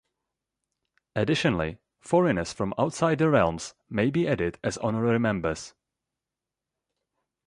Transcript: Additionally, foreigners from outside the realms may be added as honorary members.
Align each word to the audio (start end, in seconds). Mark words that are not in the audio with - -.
Additionally, 1.15 1.77
foreigners 1.99 2.51
from 2.51 2.73
outside 2.79 3.19
the 3.19 3.29
realms 3.29 3.75
may 3.87 4.09
be 4.09 4.27
added 4.27 4.57
as 4.63 4.79
honorary 4.79 5.19
members. 5.19 5.75